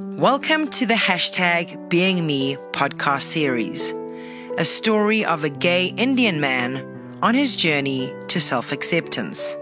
[0.00, 3.92] Welcome to the hashtag Being Me podcast series,
[4.56, 9.54] a story of a gay Indian man on his journey to self acceptance.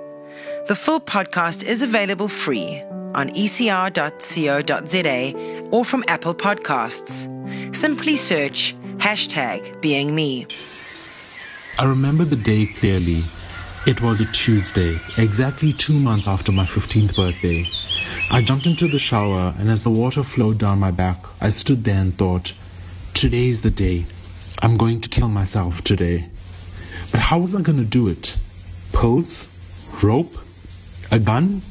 [0.69, 2.81] The full podcast is available free
[3.17, 3.89] on ecr.co.za
[5.73, 7.75] or from Apple Podcasts.
[7.75, 10.47] Simply search hashtag Being Me.
[11.81, 13.25] I remember the day clearly.
[13.87, 17.67] It was a Tuesday, exactly two months after my 15th birthday.
[18.31, 21.85] I jumped into the shower, and as the water flowed down my back, I stood
[21.85, 22.53] there and thought,
[23.15, 24.05] Today is the day.
[24.61, 26.29] I'm going to kill myself today.
[27.13, 28.37] But how was I going to do it?
[28.93, 29.49] Pills?
[30.03, 30.37] Rope?
[31.11, 31.63] A gun?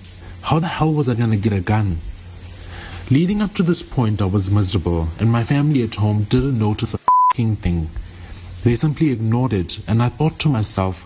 [0.42, 1.98] How the hell was I going to get a gun?
[3.12, 6.96] Leading up to this point, I was miserable, and my family at home didn't notice
[6.96, 6.98] a
[7.36, 7.90] thing.
[8.64, 11.06] They simply ignored it, and I thought to myself,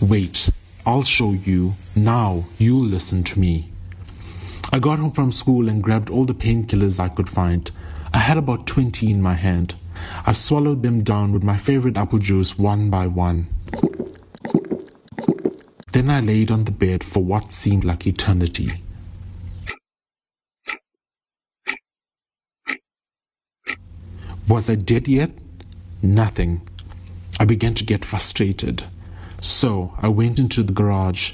[0.00, 0.50] wait,
[0.86, 1.74] I'll show you.
[1.94, 3.70] Now you'll listen to me.
[4.72, 7.70] I got home from school and grabbed all the painkillers I could find.
[8.12, 9.74] I had about 20 in my hand.
[10.24, 13.48] I swallowed them down with my favorite apple juice one by one.
[15.92, 18.70] Then I laid on the bed for what seemed like eternity.
[24.48, 25.30] Was I dead yet?
[26.02, 26.62] Nothing.
[27.38, 28.84] I began to get frustrated.
[29.40, 31.32] So I went into the garage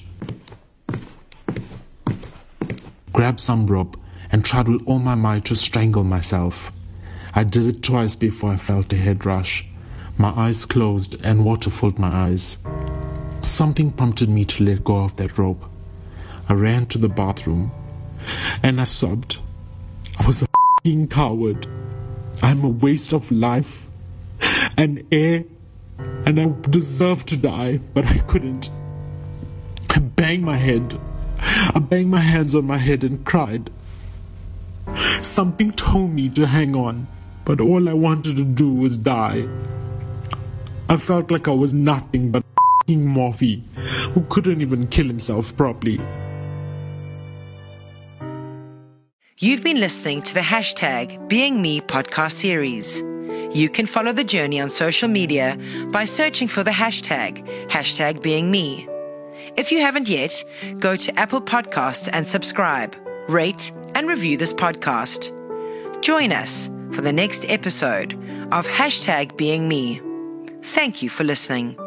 [3.17, 3.99] grabbed some rope,
[4.31, 6.71] and tried with all my might to strangle myself.
[7.35, 9.67] I did it twice before I felt a head rush.
[10.19, 12.59] My eyes closed and water filled my eyes.
[13.41, 15.65] Something prompted me to let go of that rope.
[16.47, 17.73] I ran to the bathroom
[18.63, 19.39] and I sobbed.
[20.19, 21.67] I was a coward.
[22.43, 23.89] I'm a waste of life
[24.77, 25.45] and air,
[25.99, 28.71] and I deserved to die, but I couldn't.
[29.91, 30.99] I banged my head
[31.39, 33.71] I banged my hands on my head and cried.
[35.23, 37.07] Something told me to hang on,
[37.45, 39.49] but all I wanted to do was die.
[40.89, 42.45] I felt like I was nothing but
[42.89, 43.63] a moffie
[44.13, 46.01] who couldn't even kill himself properly.
[49.39, 53.03] You've been listening to the hashtag Being Me podcast series.
[53.57, 55.57] You can follow the journey on social media
[55.87, 58.87] by searching for the hashtag, hashtag Being Me.
[59.57, 60.45] If you haven't yet,
[60.79, 62.95] go to Apple Podcasts and subscribe,
[63.31, 65.33] rate, and review this podcast.
[66.03, 68.13] Join us for the next episode
[68.53, 70.03] of Hashtag Being Me.
[70.61, 71.79] Thank you for listening.